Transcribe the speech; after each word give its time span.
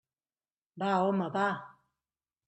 Va, 0.83 0.87
home, 1.09 1.27
va. 1.35 1.43